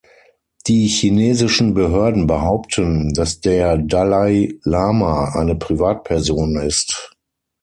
Die 0.65 0.87
chinesischen 0.87 1.75
Behörden 1.75 2.25
behaupten, 2.25 3.13
dass 3.13 3.39
der 3.39 3.77
Dalai 3.77 4.55
Lama 4.63 5.33
eine 5.35 5.55
Privatperson 5.55 6.55
ist. 6.55 7.13